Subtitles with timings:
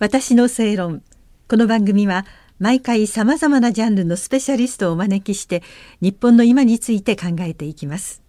[0.00, 1.02] 私の正論。
[1.48, 2.26] この番組は
[2.58, 5.62] 毎回さまざまなジャンルのスペシャリストをお招きして
[6.00, 8.20] 日本の今について考えていきます。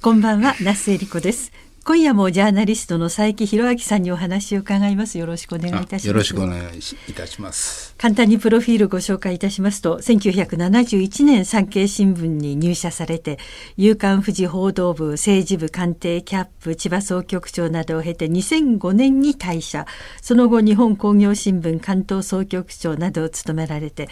[0.00, 1.52] こんばんは那須恵理子です。
[1.86, 5.18] 今夜もジャーナリストの佐伯博明さんにお話を伺います。
[5.18, 6.08] よろしくお願いいたします。
[6.08, 6.78] よろしくお願い
[7.10, 7.94] いたします。
[7.98, 13.38] 簡単にプロフィールご紹介いたしますと1971年産経新聞に入社されて
[13.76, 19.84] 夕刊富士報道部政治部官邸キャップ千葉総局長などを経て2005年に退社。
[20.22, 24.08] その後日本工業新聞関東総局長などを務められて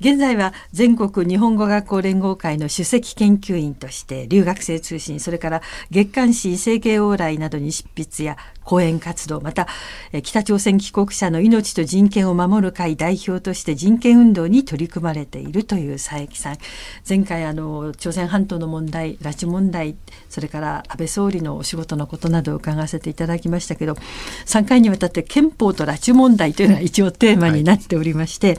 [0.00, 9.66] 現在は全国日本語学校連合会の首席研究員として留学生通信それから月刊誌政経往来などに執筆や講演活動また
[10.22, 16.58] 北朝鮮帰国者の命と人権を守る会代表として人権運動に取り組まれているという佐伯さん。
[17.08, 19.96] 前回あの朝鮮半島の問題拉致問題
[20.28, 23.94] それから安倍総理のお仕事のことなどを伺わせていただきましたけど
[24.46, 28.58] 3回にわたって憲法と拉致問題というのが一応テーマになっておりまして、はい、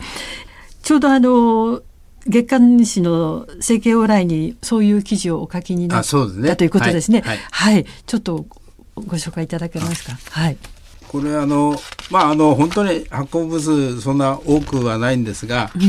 [0.84, 1.82] ちょうどあの
[2.26, 7.21] 月刊誌の政経往来にそういう記事をお書きになった、ね、ということですね。
[7.21, 7.74] はい、はい。
[7.74, 8.46] はい、ちょっと
[8.96, 10.18] ご紹介いただけますか。
[10.32, 10.57] はい。
[11.13, 11.76] これあの
[12.10, 15.82] まああの本当に発行部数そんな多くはないんですが、うん、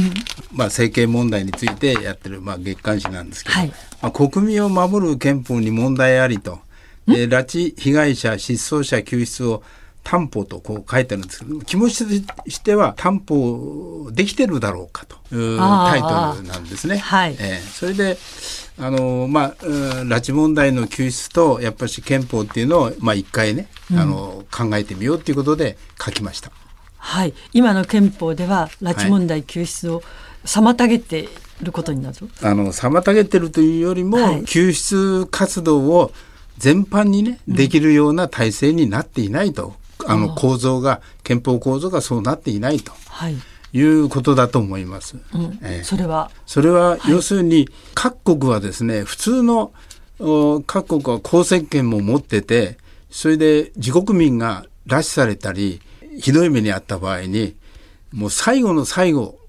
[0.53, 3.69] まあ政経問題についてやってるまあ月刊誌なんですけど、はい、
[4.03, 6.59] まあ国民を守る憲法に問題ありと、
[7.07, 9.63] で拉致被害者失踪者救出を
[10.05, 16.99] 担保とこう書いてあるんですけど気持ちとしては担保できてるだろうかというタイトルなんですね。
[16.99, 18.19] はい、えー、それで
[18.77, 26.51] あのまあ、拉致問題の救出とやっぱり憲法っていうのを、まあ、一回ね、うん、あの考えてみようということで書きました。
[26.97, 30.03] はい、今の憲法では拉致問題救出を
[30.45, 36.13] 妨げていることになる、はい、あの妨げてるというよりも、はい、救出活動を
[36.59, 39.73] 全般にねできるような体制になっていないと、うん、
[40.07, 42.93] あの構造が憲法構造がそうなっていないと。
[43.09, 43.37] はい
[43.77, 45.17] いうことだと思います。
[45.35, 46.31] うん、えー、それは？
[46.47, 49.73] それは要するに各国はですね、普通の
[50.65, 52.79] 各国は公設権も持ってて
[53.11, 55.81] それで自国民が拉致されたり
[56.21, 57.57] ひどい目に遭った場合に
[58.13, 59.41] もう最後の最後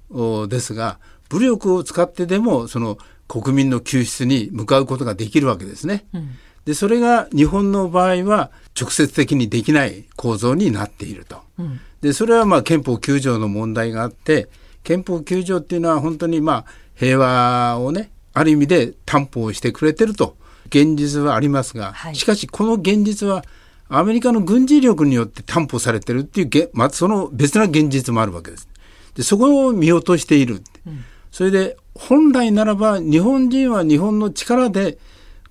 [0.47, 0.97] ですが
[1.29, 2.97] 武力を使ってでもその
[3.27, 6.05] 国民の救出に向かうことができるわけですね。
[6.13, 6.31] うん、
[6.65, 8.49] でそれが日本の場合は
[8.79, 11.41] 直接的にできない構造になっていると。
[11.59, 14.47] うんでそれはまあ憲法9条の問題があって
[14.83, 20.37] 憲法9条っていうのは本当にまあ平和をねある意味で担保をしてくれてると
[20.67, 23.43] 現実はありますが、はい、しかしこの現実は
[23.89, 28.69] アメリカの軍事力によって担保されてるっていうまあ、その別な現実もあるわけです。
[29.15, 34.99] でそこを見落としている、うん、それで本来ならば日本人は日本の力で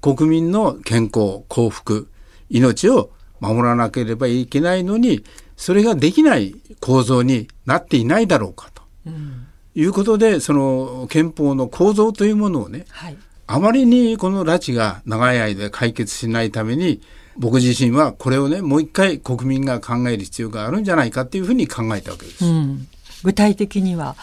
[0.01, 2.09] 国民の健康幸福
[2.49, 5.25] 命を守らなければいけないのに
[5.57, 17.01] それができない構造になっていないだろうかと、うん、いうことでその憲法の構造というものをね、はい、あまりにこの拉致が長い間解決しないために
[17.37, 22.45] 僕自身はこれをねもう一回国民が考える必要があるんじゃないかっていうふうに考えたわけです。
[22.45, 22.87] うん、
[23.23, 24.17] 具体的には？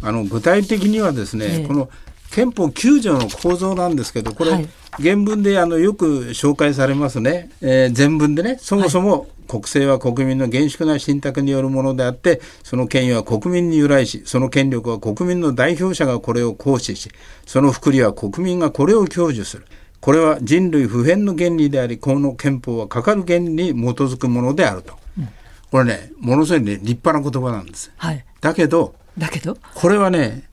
[0.00, 1.90] あの具体的にはですね、えー、この
[2.30, 4.68] 憲法9条の構造なんですけどこれ、はい、
[5.00, 17.10] 原文であのよく紹介されますね、えー、全文でねそもそも国政は国民の厳粛な信託によるものであってその権威は国民に由来しその権力は国民の代表者がこれを行使し
[17.46, 19.66] その福利は国民がこれを享受する。
[20.00, 25.28] これは人類普遍の原理でありこの憲法はかかる原理に基づくものであると、うん、
[25.72, 29.56] これねものすごいね立派な言葉なんです、はい、だけどだけど？
[29.74, 30.47] これはね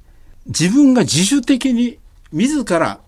[0.47, 1.97] 自分が自主的に
[2.31, 2.99] 自ら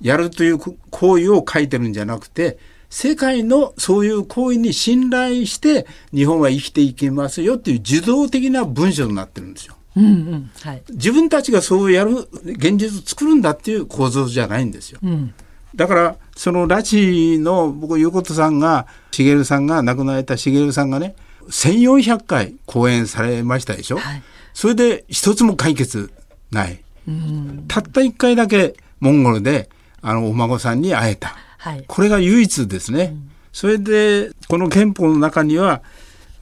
[0.00, 2.58] やるという行為を書いてるんじゃなくて
[2.88, 9.76] 世界のそういう行為に信頼して日本は生きていきますよっていう受動的な文章になってるんですよ。
[9.96, 15.00] うんうんはい、自分たちがそうやる現実を作るんだっていう構造じゃないんですよ。
[15.02, 15.34] うん、
[15.74, 21.14] だからその拉致の僕横田さんが茂さんが亡くなられた茂さんがね
[21.48, 23.98] 1400回講演されましたでしょ？
[23.98, 24.22] はい、
[24.54, 26.12] それで一つも解決
[26.50, 26.82] ない。
[27.08, 29.68] うん、たった一回だけモンゴルで
[30.02, 31.36] あのお孫さんに会えた。
[31.58, 33.10] はい、これが唯一ですね。
[33.12, 35.82] うん、それでこの憲法の中には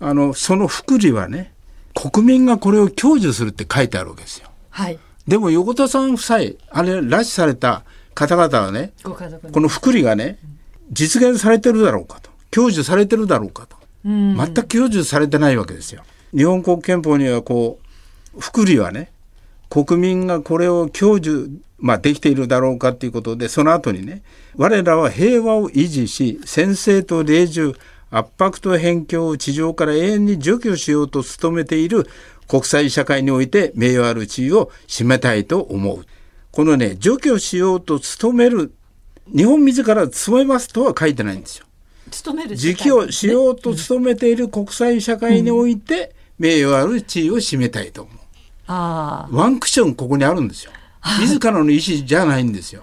[0.00, 1.52] あのその福利はね
[1.94, 4.48] 国民がこれを享受するって書いてあるわけですよ。
[4.70, 6.36] はい、でも横田さん夫妻
[6.70, 7.82] あれ拉致された
[8.14, 10.38] 方々はねこの福利がね
[10.92, 16.02] 実現されてるだろうかと享受されてるだろうかと、うん、全く享受されてないわけですよ。
[16.32, 17.80] 日本国憲法にはこ
[18.36, 19.10] う福利はね
[19.68, 24.22] 国民がこれを享受、まあ、できているだろうかということでその後にね
[24.56, 27.74] 我らは平和を維持し先生と霊獣
[28.10, 32.06] 圧迫と辺境を地上から永遠に除去しようと努めている
[32.48, 36.04] 国際社会において名誉ある地位を占めたいと思う。
[36.50, 38.72] このね、除去しようと努める、
[39.26, 41.66] 日本自ら努めますとは書いてないんですよ。
[42.24, 48.16] 努める時期をしようと努めている国際社会において、名誉ある地位を占めたいと思う。
[48.72, 50.72] ワンクッションここにあるんですよ。
[51.20, 52.82] 自らの意思じゃないんですよ。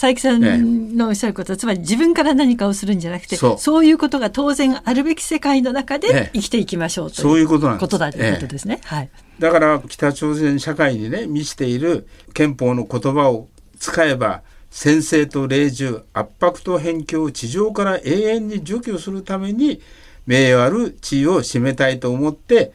[0.00, 8.80] 佐伯さんのおっしゃることは、つまり自分から何かをするんじゃなくてそうそういうことが当然あるべき世界の中でええ生きていきましょうとそういうことなんですことだということですね。
[8.84, 9.10] はい。
[9.38, 13.48] だから北朝鮮社会にね満ちている憲法の言葉を
[13.78, 19.82] 使えば先制と霊獣圧迫と辺境を地上から永遠に除去するために
[20.26, 22.72] 名誉ある地位を占めたいと思って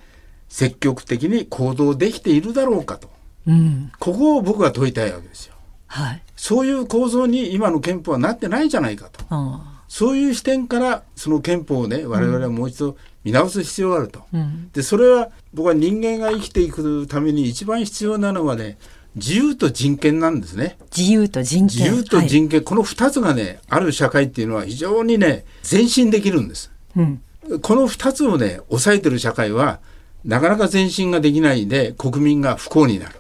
[0.56, 3.10] 積極的に行動できているだろうかと
[3.46, 3.92] うん。
[4.00, 5.56] ここを僕は問いたいわけですよ。
[5.86, 6.24] はい。
[6.38, 14.22] そういう構造に今の憲法はなってないじゃないかとあそういう視点からその憲法をね我々はもう一度見直す必要があると。
[14.22, 14.24] あ。
[14.32, 14.72] うん。
[14.72, 18.78] でそれは僕は人間が生きていくために一番必要なのはね
[19.16, 20.78] 自由と人権なんですね。
[20.96, 21.84] 自由と人権。
[21.84, 26.72] 自由と人権、この2つがねある社会っていうのは非常にね前進できるんです。
[26.96, 27.06] はい。
[27.06, 27.60] うん。
[27.60, 29.82] この2つをね抑えてる社会は
[30.26, 33.16] なかなか前進ができないで国民が不幸になる。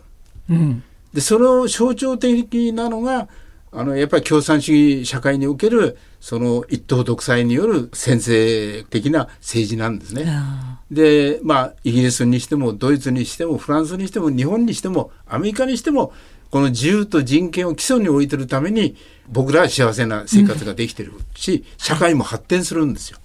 [0.49, 0.83] うん。
[1.13, 3.29] でそれを象徴的なのが
[3.71, 10.25] あのやっぱり共産主義社会におけるその一党独裁による先制的な政治なんですね。
[10.27, 16.13] あでまあイギリスにしてもドイツにしてもフランスにしても日本にしてもアメリカにしても
[16.49, 18.95] この自由と人権を基礎に置いてるために
[19.27, 23.17] 僕らは幸せな生活ができてるし、社会も発展するんですよ。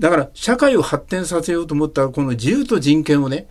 [0.00, 3.46] だから社会を発展させようと思ったらこの自由と人権をね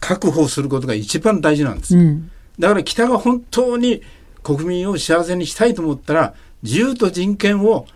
[0.00, 1.96] 確保することが一番大事なんです。
[1.96, 2.00] あ。
[2.00, 2.30] うん。
[2.58, 4.02] だから北が本当に
[4.42, 7.86] 国民を幸せにしたいと思ったら自由と人権を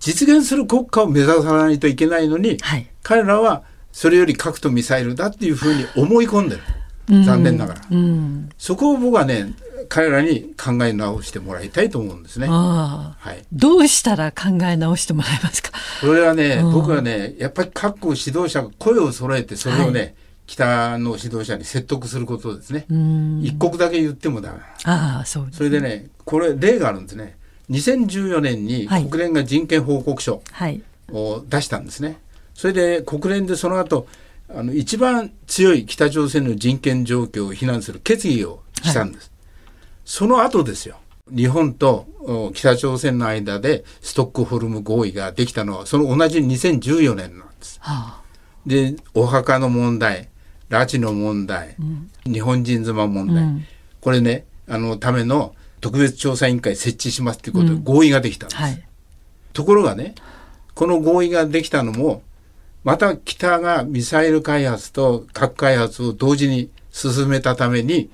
[0.00, 2.86] 実現する国家を目指さないといけないのに、はい。
[3.02, 3.62] 彼らは
[3.92, 6.62] それより核とミサイルだっていうふうに思い込んでる。
[7.24, 7.80] 残念ながら。
[7.90, 8.50] うん。
[8.58, 9.54] そこを僕はね、
[9.88, 12.46] 彼らに考え直してもらいたいと思うんですね。
[12.48, 13.44] はい。
[13.52, 15.72] どうしたら考え直してもらえますか？
[16.00, 20.06] これはね、うん僕はね、やっぱり各国指導者が声を揃えて、それをね、は
[20.46, 22.84] 北の指導者に説得することですね。
[22.90, 23.40] うん。
[23.42, 24.58] 一国だけ言ってもダメ。
[24.84, 25.58] ああ、そうです。
[25.58, 27.36] それでね、これ例があるんですね。
[27.70, 30.82] 2014年にはい国連が人権報告書はい。
[31.10, 32.18] を出したんですね。
[32.54, 34.06] それで国連でその後、
[34.54, 39.31] あの一番強い北朝鮮の人権状況を非難する決議をしたんです。
[40.04, 40.96] その後ですよ。
[41.34, 47.78] 日本とお北朝鮮の間でストックホルム合意ができたのはその同じ2014年なんです。
[47.80, 48.22] はあ。
[48.66, 50.28] で、お墓の問題、
[50.68, 51.76] 拉致の問題、
[52.24, 53.64] 日本人妻問題、うん
[54.02, 58.60] これね、あのための特別調査委員会設置しますということで合意ができたんです。
[58.60, 58.84] はい。
[59.52, 60.16] ところがね、
[60.74, 62.22] この合意ができたのも、
[62.82, 68.10] また北がミサイル開発と核開発を同時に進めたために、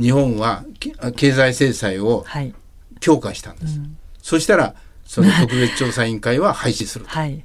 [0.00, 2.54] 日本はき経済制裁をはい。
[3.00, 3.80] 強化したんです。
[4.22, 4.74] そしたら、
[5.04, 7.44] その特別調査委員会は廃止する はい。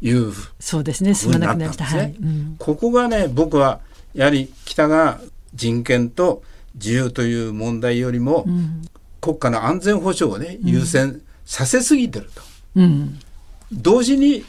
[0.00, 1.14] というそうですね。
[1.14, 1.84] 進まなくなりました。
[1.94, 2.16] ねはい。
[2.22, 3.80] うんここがね、僕は
[4.14, 5.20] やはり北が
[5.54, 6.42] 人権と
[6.74, 8.82] 自由という問題よりも、うん。
[9.20, 12.42] 国家の安全保障をね、優先させすぎてると。
[12.76, 13.18] うん。
[13.72, 14.44] 同時に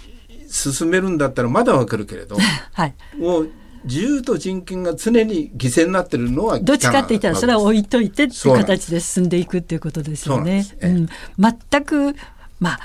[0.50, 2.38] 進めるんだったらまだわかるけれど、
[2.74, 2.94] はい。
[3.18, 3.50] もう
[3.84, 10.64] 自由と人権が常に犠牲になってるのはどっちかって言ったらそれは置いといてっていう形で進んでいくっていうことですよね。
[10.64, 12.16] そううん、全く
[12.60, 12.80] まあ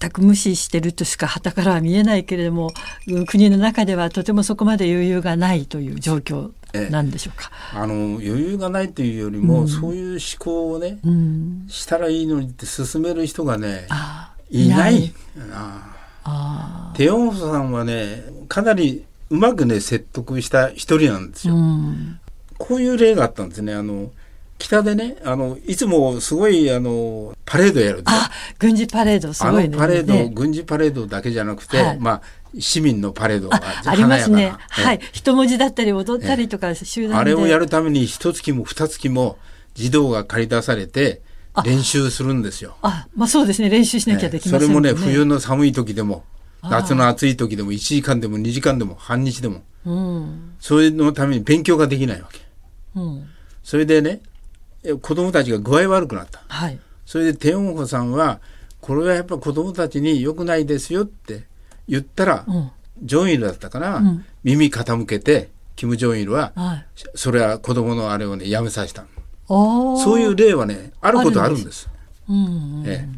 [0.00, 2.72] 全く無視してるとしか旗からは見えないけれども
[3.06, 6.52] うん国の中ではとてもそこまで余裕がないという状況
[6.90, 7.50] なんでしょうか。
[7.74, 15.04] あの余裕がないというよりも、そういう思考をね、うん、したらいいのにって進める人がねあいない。
[15.04, 15.14] い
[15.52, 15.92] あ
[16.24, 16.92] あ。
[16.96, 21.56] テヨンホさんはねかなりうまくね説得した一人なんですーよ。
[21.56, 22.20] うん
[22.58, 23.74] こういう例があったんですね。
[23.74, 24.12] あの
[24.58, 29.70] 北でねあのいつもすごいあのパレードやるあ軍事パレードすあごいね。
[29.70, 32.22] のパレード、ね軍事パレードだけじゃなくて、はいまあ
[32.58, 34.54] 市民のパレードがあありますね。
[34.68, 35.00] はい。
[35.12, 37.16] 人文字だったり踊ったりとか集団で。
[37.16, 39.38] あれをやるために一月も二月も
[39.74, 41.22] 児童が借り出されて
[41.64, 42.76] 練習するんですよ。
[42.82, 43.70] あ、まあそうですね。
[43.70, 46.24] 練習しなきゃできませんそれもねん冬の寒い時でも
[46.62, 50.54] 夏の暑い時でも1時間でも2時間でも半日でもうん。
[50.60, 52.40] それのために勉強ができないわけ。
[52.94, 53.28] うん。
[53.62, 54.20] それでね
[54.84, 56.42] え子供たちが具合悪くなった。
[56.48, 56.78] はい。
[57.04, 58.40] それでテヨンホさんは
[58.80, 61.44] これはやっぱ子供たちに良くないですよって
[61.88, 62.70] 言ったら、うん。
[63.02, 66.86] ジョンイルだったかな、うん耳傾けてキム・ジョンイルははい。
[67.14, 69.04] それは子供のあれをねやめさせた
[69.48, 71.88] そういう例はねあることあるんです
[72.28, 73.08] うんうんえ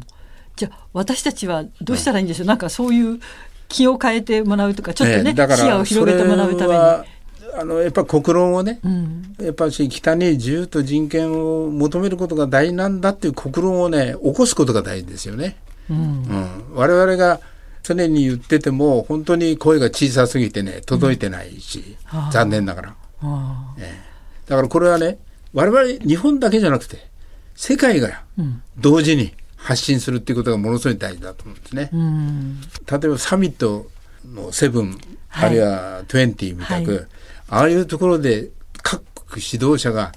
[0.55, 3.19] じゃあ私たちはどうしたらいいんでしょう、なんかそういう
[3.67, 7.15] 気を変えてもらうとかちょっとね、だから視野を広げてもらうために。
[7.57, 9.35] あのやっぱ国論をね、うん。
[9.39, 15.55] やっぱし北に自由と人権を求めることが大事なんだっていう国論をね起こすことが大事ですよね。
[15.89, 15.97] うん。
[15.97, 17.39] うん、我々が
[17.81, 22.27] 常に言ってても本当に声が小さすぎてね届いてないし、あ。
[22.29, 23.73] ー残念ながら、あ。
[23.77, 24.01] え
[24.47, 24.49] え。
[24.49, 25.17] だからこれはね
[25.53, 27.07] 我々日本だけじゃなくて
[27.55, 28.61] 世界がうん。
[28.77, 29.33] 同時に
[29.65, 31.89] 発信するっていうことがものすごい大事だと思うんですね。
[31.91, 32.61] うん。
[32.61, 32.67] 例
[33.05, 33.87] えばサミット
[34.31, 35.49] のセブン、はい。
[35.49, 37.07] あるいは20みたく、はい。
[37.49, 38.49] ああいうところで
[38.83, 40.11] 各国指導者が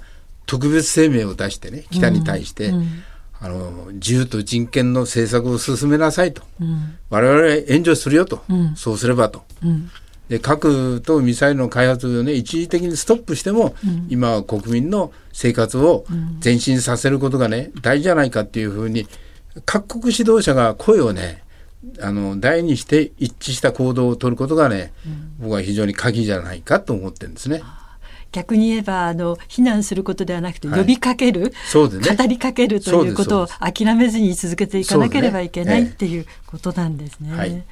[0.45, 2.87] 特別声明を出してね北に対して、うん
[3.41, 6.43] あの自由と人権の政策を進めなさいと。
[6.59, 6.97] うん。
[7.09, 8.75] 我々は援助するよと、うん。
[8.75, 9.43] そうすればと。
[9.63, 9.89] うん。
[10.27, 13.75] で核とミサイルの開発をね一時的にストップしても、
[14.09, 16.05] 今は国民の生活を
[16.43, 19.07] 前進させることがね大事じゃないかっていうふうに
[19.65, 21.43] 各国指導者が声をね
[22.01, 24.91] あの大にして一致した行動を取ることがね、
[25.39, 27.61] 僕は非常に鍵じゃないかと思ってるんですね。
[28.31, 37.35] 逆に言えばあの非難することではなくてはい呼びかける、そうでね語りかけるということを諦めずに続けていかなければいけないっていうことなんですね。
[37.35, 37.63] はい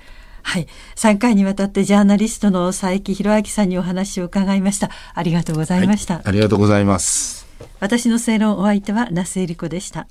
[0.43, 4.89] はい、3回にわたってジャーナリストの佐伯弘明さんにお話を伺いました。
[5.13, 6.15] ありがとうございました。
[6.15, 7.45] はいありがとうございます。
[7.81, 10.07] 私の正論お相手は那須恵理子でした。